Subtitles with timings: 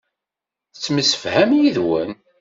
[0.71, 2.11] Yettemsefham yid-wen.